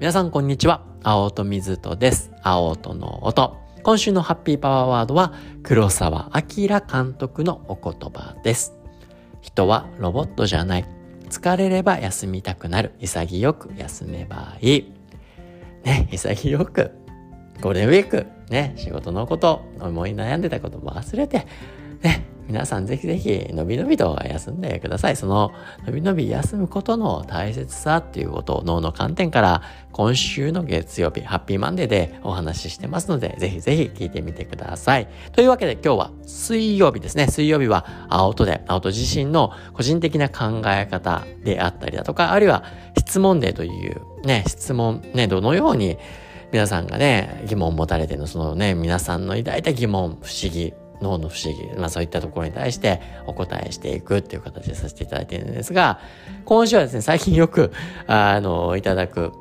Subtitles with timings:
[0.00, 0.80] 皆さんこんにちは。
[1.02, 2.32] 青戸水戸です。
[2.42, 3.58] 青戸の音。
[3.82, 8.72] 今週のハッピーパワーワードは黒沢明監督のお言葉です。
[9.42, 10.86] 人はロボットじゃない。
[11.28, 12.94] 疲れれば休みたくなる。
[12.98, 14.92] 潔く休めばいい。
[15.84, 16.92] ね、潔く。
[17.60, 21.46] ゴールデンウィーク、ね、仕事のこと、思い悩んでたことも忘れて、
[22.00, 25.16] ね、皆さんぜひぜひ、のびのびと休んでください。
[25.16, 25.52] その、
[25.86, 35.06] のびのび休むことの大切さっていうことを脳の観点から、今週の月曜日、ハッピーマンデーでお話ししてますので、ぜひぜひ聞いてみてください。
[35.30, 37.28] というわけで今日は水曜日ですね。
[37.28, 42.64] 水曜日は青戸で、青戸自身の個人的な考え方であったりだとか、あるいは
[42.98, 45.98] 質問デーというね、質問ね、どのように
[46.50, 56.00] 皆さんがね、疑問を持たれてのそのね、皆さんの抱いた疑問、不思議、脳の不思議、まあそういったところに対してお答えしていくっていう形でさせていただいているんですが、
[56.44, 57.72] 今週はですね、最近よく、
[58.06, 59.32] あの、いただく、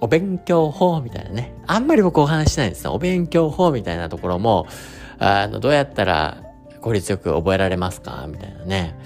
[0.00, 1.54] お勉強法みたいなね。
[1.66, 2.90] あんまり僕お話しないんですね。
[2.90, 4.66] お勉強法みたいなところも、
[5.18, 6.44] あの、どうやったら
[6.80, 8.96] 効率よく覚えられますかみたいなね。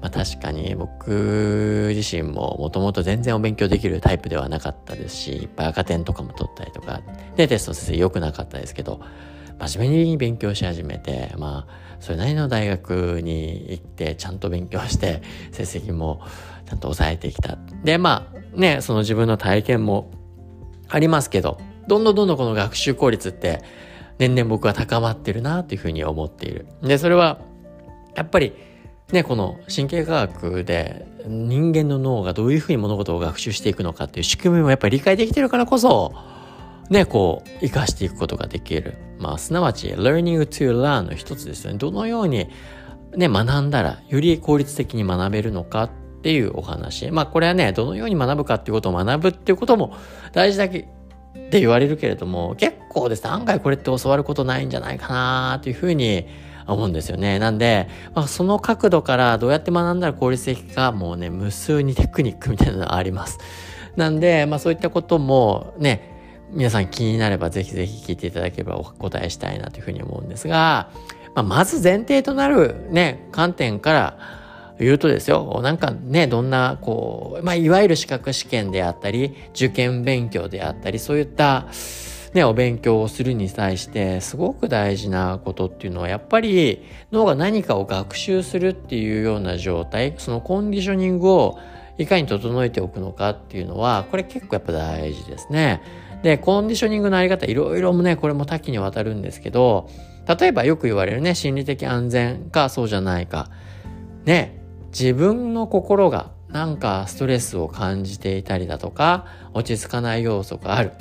[0.00, 7.00] まあ確かに僕自身ももともと全然お勉強できるタイプではなかったですし、いっぱい赤点とかも取ったりとか、
[7.36, 9.00] で、テスト先生良くなかったですけど、
[9.58, 16.20] 真面目に勉強し始めて、まあ、それなりの大学に行って、ちゃんと勉強して、 成績も
[16.66, 17.58] ちゃんと抑えてきた。
[17.84, 20.10] で、まあ、ね、その自分の体験も
[20.88, 23.62] ありますけど、どんどんどんどんこの学習効率って、
[24.18, 26.66] 年々僕は高まってるなっていうふうに思っている。
[26.82, 27.38] で、それは、
[28.14, 28.52] やっぱり、
[29.12, 36.12] ね、この神経科学で人間の脳がどういうふうに物事を学習していくのかっていう仕組みもやっぱり理解できてるからこそ、
[36.90, 38.94] ね、こう、活かしていくことができる。
[39.18, 41.78] まあ、すなわち、learning to learn の一つですよね。
[41.78, 42.48] どのように、
[43.16, 45.90] ね、学んだら、より効率的に学べるのかっ
[46.22, 47.10] ていうお話。
[47.10, 49.94] まあ、これはね、どのように学ぶかっていうことを学ぶっていうことも
[50.32, 56.26] 大事だけって言われるけれども、結構ですね、案外これって教わることないんじゃないかなというふうに
[56.66, 57.38] 思うんですよね。
[57.38, 63.38] なんで、まあ、その角度からどうやって学んだら効率的か、もうね、無数にテクニックみたいなのがあります。
[63.96, 66.07] なんで、まあそういったこともね、
[66.50, 70.90] 皆さん気になればぜひぜひ聞いていただければお答えしたいなというふうに思うんですが、
[71.34, 74.18] まあ、まず前提となるね、観点から
[74.80, 81.66] 言うとですよ、なんかね、どんな、こう、まあ、いわゆる資格試験であったり、受験勉強であったり、そういった、
[82.32, 91.58] ね、お勉強をするに際して、すごく大事なことっていうのは、やっぱり脳が何かを学習するっていうような状態、そのコンディショニングを
[91.98, 95.82] いかに整えておくのかっていうのは、これ結構やっぱ大事ですね。
[96.22, 99.88] で、コンディショニングのあり方、いろいろもね、これも多岐にわたるんですけど、
[100.26, 103.50] 例えばよく言われるね、心理的安全かそうじゃないか。
[104.24, 110.92] ね、自分の心がなんかストレスを感じていたりだとか、落ち着かない要素がある。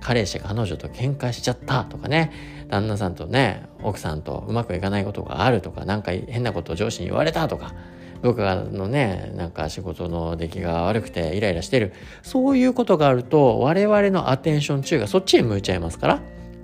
[0.00, 2.32] 彼氏彼女と喧嘩しちゃったとかね、
[2.68, 7.74] 旦那さんとね、奥さんとうまくいかないことがあるとか、なんか変なことを上司に言われたとか、
[8.22, 11.92] 部下のね、なんか仕事の出来が悪くてイライラしてる。
[12.22, 16.20] そういうことがあると、我々のアテンション中がそっちに向いちゃいますから、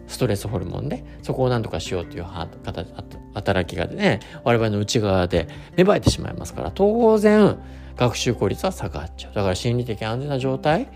[0.06, 2.24] ストレスホルモンで、そこを何とかしようっていう
[3.34, 7.58] 働きがね、我々の内側で芽生えてしまいますから、当然、
[7.96, 9.34] 学習効率は下がっちゃう。
[9.34, 10.88] だから心理的安全な状態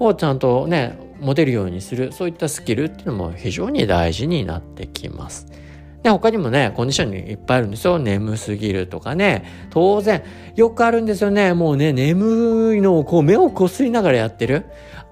[0.00, 5.46] をちゃんとね、持てるようにする、そういったスキルっていうのも非常に大事になってきます。
[6.06, 7.98] で、他にもね、コンディションにいっぱいあるんですよ。
[7.98, 9.44] 眠すぎるとかね。
[9.70, 10.22] 当然、
[10.54, 11.52] よくあるんですよね。
[11.52, 14.66] もうね、眠いのをこう目をこすりながらやってる。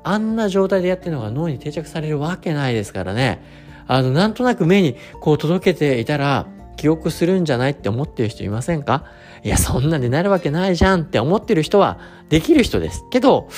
[0.04, 3.42] あんな状態でやってるのが脳に定着されるわけないですからね。
[3.88, 6.46] あの、なんとなく目にこう届けていたら、
[6.76, 9.04] 記憶するんじゃないって思ってる人いませんか？
[9.42, 13.04] いや、そんなんでなるわけないじゃんって思ってる人はできる人です。
[13.10, 13.48] けど、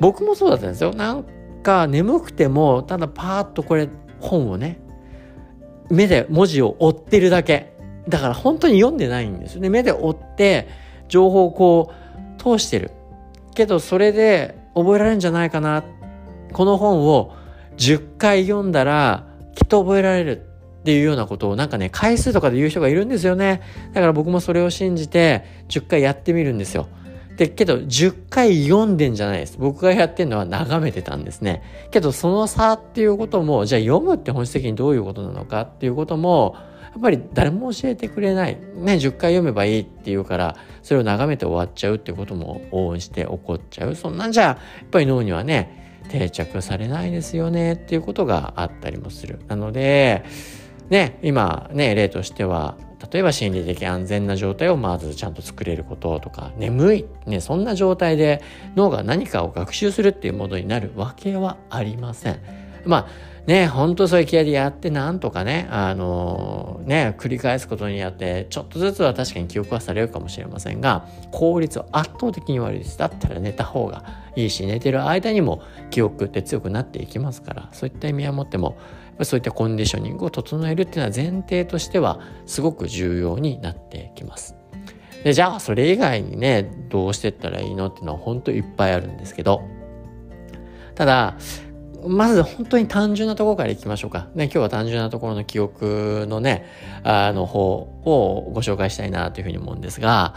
[0.00, 0.92] 僕もそうだったんですよ。
[0.92, 1.24] なん
[1.62, 3.88] か眠くても、ただパーッとこれ
[4.18, 4.80] 本をね、
[5.90, 7.72] 目で文字を追ってるだけ。
[8.08, 9.68] だから本当に読んでないんですよね。
[9.68, 10.68] 目で追って
[11.08, 11.92] 情報をこ
[12.38, 12.90] う通してる。
[13.54, 15.84] けどそれで覚えられるんじゃないかな。
[16.52, 17.34] この本を
[17.76, 20.46] 10回読んだらきっと覚えられる
[20.80, 23.60] っていうようなことをなんかね、回数とかで言う人がいるんですよね。
[23.92, 26.88] だから僕もそれを信じて10回やってみるんですよ。
[27.36, 29.58] で、けど10回読んでんじゃないです。
[29.58, 31.62] 僕がやってんのは眺めてたんですね。
[31.90, 38.56] けどその差っていうことも、じゃあ読むって本質的にどういうことなのかっていうことも、やっぱり誰も教えてくれない。
[38.56, 43.94] ね、10回読めばいいっていうから、それを眺めて終わっちゃうっていうことも応援して起こっちゃう。
[43.94, 49.40] そんなんじゃ、やっぱり脳にはね、定着されないですよねっていうことがあったりもする。
[49.46, 50.24] なので、
[50.90, 52.76] ね、今ね、例としては、
[53.12, 58.42] 例えば心理的安全な状態をまずちゃんと作れることとか、眠い、ね、そんな状態で
[58.74, 62.40] 脳が何かを学習するっていうものになるわけはありません。
[62.84, 72.98] まあ、ね、本当そういう気合でやってなんとかね、あのー、ね、繰り返すことによって、ちょっとずつは確かに記憶はされるかもしれませんが、効率は圧倒的に悪いです。
[72.98, 74.04] だったら寝た方が
[74.34, 78.76] いいし、寝てる間にも記憶って強くなっていきますから、そういった意味を持っても、
[79.22, 84.54] そういったコンディショニングを整えるっていうのは前提としてはすごく重要になってきます。
[85.24, 89.62] でじゃあそれ以外にねどうしてったらいいのっていうのは本当いっぱいあるんですけど
[90.94, 91.36] ただ
[92.06, 94.28] まず本当に単純なところからいきましょうか。
[94.34, 96.64] ね、今日は単純なところの記憶のね、
[97.02, 97.60] あの方
[98.04, 100.34] をご紹介したいなというふうに思うんですが、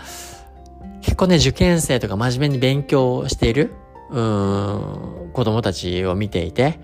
[1.02, 3.72] 結構ね、受験生とか真面目に勉強している、
[4.10, 6.80] うん、子供たちを見ていて、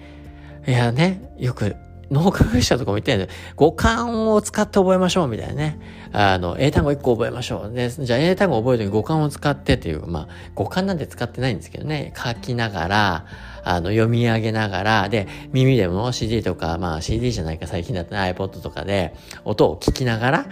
[0.67, 1.75] いやね、よく
[2.11, 5.79] 脳科学者とかも言ってんで、五感を使って覚えましょうみたいなね。
[6.13, 7.73] あの、英単語一個覚えましょう。
[7.73, 12.13] で、じゃあ英単語覚えるとき五感を使ってっていう、まあ、五感なんて使ってないんですけどね。
[12.15, 13.25] 書きながら、
[13.63, 20.45] あの、読み上げながら、で、耳でも CD とか、まあ CD じゃないか最近だったら iPod とかで、音を聞きながら、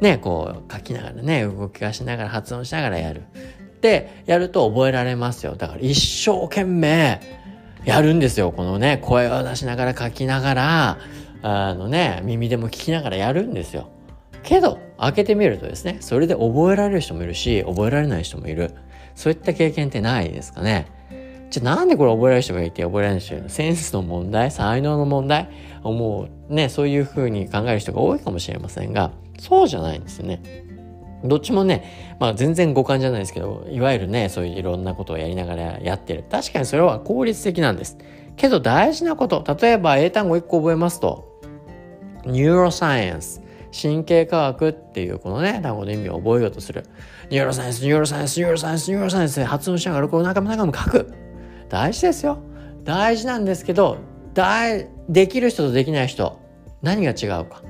[0.00, 3.22] ね、こう、書きながらね、動きはしながら発音しながらやる。
[3.80, 5.56] で、やると覚えられますよ。
[5.56, 7.20] だから一生懸命、
[7.84, 8.52] やるんですよ。
[8.52, 10.98] このね、声を出しながら書きながら、
[11.42, 13.88] あのね、耳でも聞きながらやるんですよ。
[14.42, 18.72] けど、開けてみるとですね、それで覚えられる人もいるし、覚えられない人もいる。
[19.14, 20.86] そういった経験ってないですかね。
[21.50, 23.48] じゃあなんでこれ覚えられる人がいて覚えられない人がいるの？
[23.50, 24.50] センスの問題？
[24.50, 25.48] 才能の問題？
[25.82, 30.63] 思うね、そういうふうに考える人が多いかもしれませんが、そうじゃないんですよね。
[31.24, 36.24] どっちもね、まあ全然互換じゃないですけど、いわゆるね、そういういろんなことをやりながらやってる。
[36.30, 37.96] 確かにそれは効率的なんです。
[38.36, 41.40] けど大事なこと、例えば英単語1個覚えますと、
[42.26, 43.42] neuroscience、
[43.80, 46.84] 神経科学っていうこのね、単語の意味を覚えようとする。
[47.30, 51.12] neuroscience、neuroscience、neuroscience、neuroscience で発音しながらこう中も中も書く。
[51.68, 52.38] 大事ですよ。
[52.84, 53.98] 大事なんですけど、
[54.34, 56.38] 大できる人とできない人、
[56.82, 57.62] 何が違うか。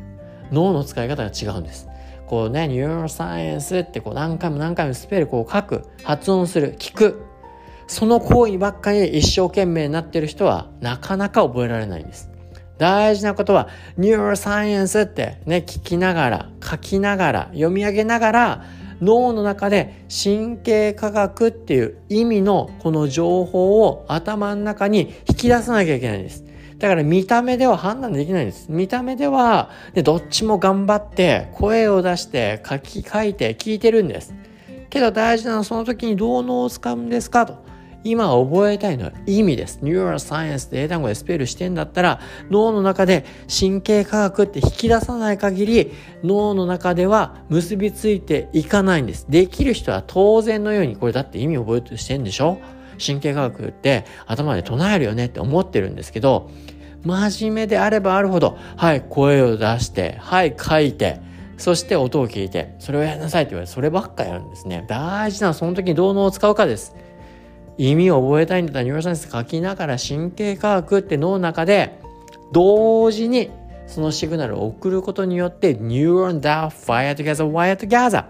[0.52, 1.88] 脳の使い方が違うんです。
[2.34, 7.22] こうね、 neuroscience ってこう何回も何回もスペルこう書く、発音する、聞く。
[7.86, 12.32] その行為ばっかり一生懸命になってる人はなかなか覚えられないんです。
[12.76, 18.64] 大事なことは、ニューロサイエンスってね、聞きながら、書きながら、読み上げながら、
[19.00, 26.44] 脳の中で神経科学っていう意味のこの情報を頭の中に引き出さなきゃいけないんです。
[26.84, 28.66] だから見た目では判断できないんです。
[28.68, 34.34] 見た目では、でどっちも頑張って声を出して書き書いて聞いてるんです。
[34.90, 37.56] けど大事なのはその時にどう脳を使うんですかと。
[38.04, 39.78] 今覚えたいのは意味です。
[39.80, 42.20] ニューロサイエンスで英単語でスペルしてんだったら、
[42.50, 45.92] 脳の中で神経科学って引き出さない限り、
[46.22, 49.24] 脳の中では結びついていかないんです。
[49.30, 52.58] できる人は当然のように、これだって意味覚えてしてんでしょ
[53.04, 56.50] 神経科学って頭で唱えるよねって思ってるんですけど、
[57.04, 61.20] 真面目であればあるほど、はい、声を出して、はい、書いて、
[61.58, 64.84] そして音を聞いて、それをやりなさいって言われて、そればっかやるんですね。
[64.88, 66.96] 大事なのはその時にどう脳を使うかです。
[67.76, 71.98] 意味を覚えたいんだったら neuroscience 書きながら神経科学って脳の中で
[72.52, 73.50] 同時に
[73.86, 78.24] そのシグナルを送ることによってニューロン that fire together wire together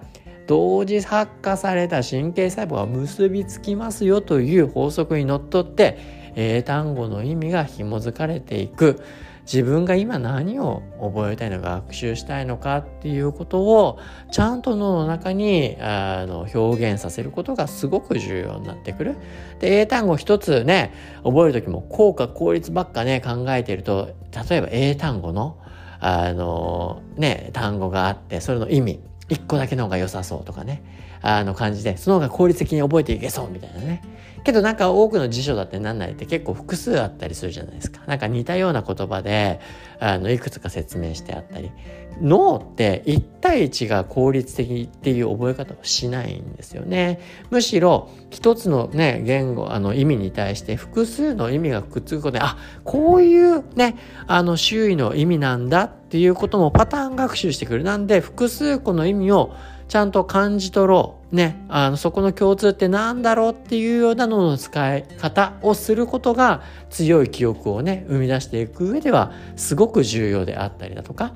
[0.47, 9.03] 同時発火された神経細胞が結びつきますよという法則にのっとって英単語の意味が紐づかれていく
[9.45, 13.99] 自分が今何を覚えたいのか学習したいのかっていうことを
[14.31, 19.17] ちゃんと脳の中にあの表現させることがすごく重要になってくる。
[19.61, 24.15] で英単語一つね覚える時も効果効率ばっかね考えてると
[24.49, 25.59] 例えば英単語の
[26.01, 30.83] あのね単語があってそれの意味一個だけの方が良さそうとかね
[31.27, 34.03] あの感じでその方が効率的に覚えていけそうみたいなね
[34.45, 38.03] けどなんか多くの辞書だってなんないって結構複数あったりするじゃないですか。
[38.07, 39.59] なんか似たような言葉で、
[39.99, 41.73] あの、いくつか説明してあったり。
[42.21, 47.21] 脳って1対1が効率的っていう覚え方をしないんですよね。
[47.51, 57.83] むしろ一つのね、言語、あの意味に対して複数の意味がくっつくことで、あ、こういうね、あの周囲の意味なんだっていうこともパターン学習してくる。
[57.83, 59.55] なんで複数個の意味を
[59.89, 61.37] ちゃんと感じ取ろう。
[61.37, 71.35] ね、あの、そこの共通って何だろうっていうようなのの使い方をすることが強い記憶をね、生み出していく上ではすごく重要であったりだとか、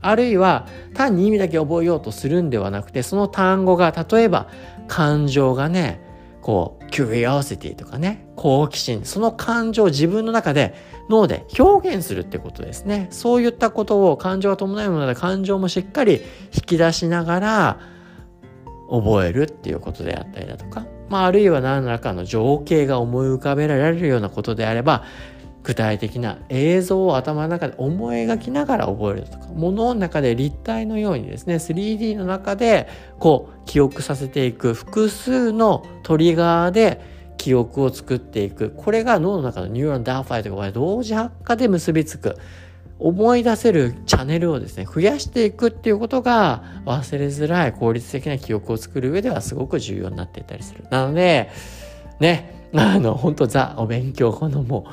[0.00, 4.48] あるいは単に意味だけ覚えようとするんではなくて、その単語が例えば
[4.88, 6.00] 感情がね、
[6.50, 10.74] こう、キュリオシティとかね、好奇心、その感情を自分の中で
[11.08, 13.06] 脳で表現するってことですね。
[13.12, 16.14] そういったことを感情が伴うもので感情もしっかり
[16.52, 17.80] 引き出しながら
[18.90, 25.04] 覚えるっていうことであったりだとか、まあ、あるいは何らかの情景が思い浮かべられるようなことであれば、
[25.62, 32.88] 具体的な映像を頭の中で思い描きながら覚えるとか、物の中で立体のようにですね、3D の中で
[33.18, 37.00] こう記憶させていく複数のトリガーで
[37.36, 38.70] 記憶を作っていく。
[38.70, 42.36] これが脳の中の neurons that fire とか同時発火で結びつく。
[43.00, 50.84] 思い出せるチャンネルをですね、増やしていくっていうことが忘れづらい効率的な記憶を作る上ではすごく重要になっていたりする。
[50.90, 51.48] なので、
[52.20, 54.90] ね、あの、本当ザお勉強後のもう、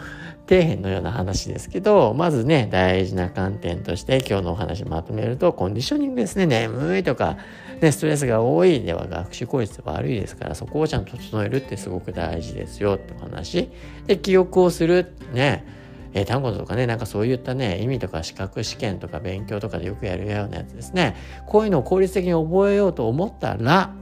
[0.48, 7.38] 底辺のような話ですけど、まずね、大事な観点として今日のお話まとめると、コンディショニングですね、眠いとか、
[7.82, 8.82] ね、ストレスが多い。
[8.82, 12.96] では学習効率悪いですから、そこをちゃんと整えるってすごく大事ですよ。
[12.96, 13.70] ってお話。
[14.08, 15.66] で、記憶をする、ね、
[16.14, 21.16] え、単語とかね、なんかそういったね、意味とか資格試験とか勉強とかでよくやるようなやつですね。
[21.46, 23.94] こういうのを効率的に覚えようと思ったら、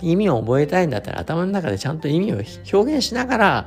[0.00, 2.36] 意味を覚えたいんだったら頭の中でちゃんと意味を
[2.72, 3.66] 表現しながら、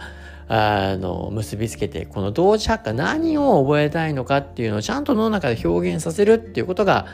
[0.53, 7.05] あの、結びつけて、この同時発火何を覚えたいのかっていうのをちゃんと脳の中で表現させるっていうことが、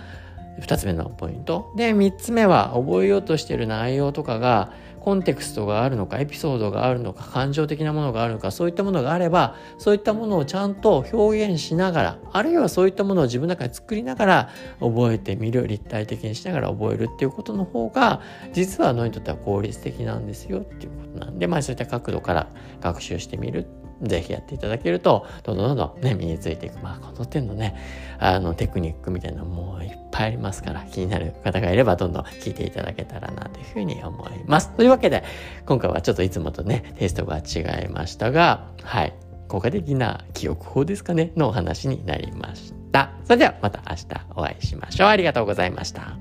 [0.60, 1.72] 2つ目のポイント。
[1.78, 4.72] で、3つ目は覚えようとしてる内容とかが、
[5.08, 14.50] コンテクストがあるのかエピソードがあるのか感情的なものがあるのかそういったものがあればそういったものをちゃんと表現しながらあるいはそういったものを自分の中で作りながら
[14.82, 18.20] 覚えてみる立体的にしながら覚えるっていうことの方が
[18.52, 22.50] 実は脳にとっては効率的なんですよっていうことなんでまあそういった角度から
[22.82, 23.66] 学習してみる。
[24.02, 26.80] ぜひやっていただけると、どんどんどんどんね、身についていく。
[26.80, 27.76] まあ、この点のね、
[28.20, 34.70] あの、テクニックみたいなのもいっぱいありますから、気になる方がいれば、どんどん聞いていただけたらな、というふうに思います。
[34.76, 35.24] というわけで、
[35.66, 39.14] 今回はちょっといつもとね、テイストが違いましたが、はい。
[39.48, 43.12] 効果的な記憶法ですかね、のお話になりました。
[43.24, 45.08] それではまた明日お会いしましょう。
[45.08, 46.18] ありがとうございました。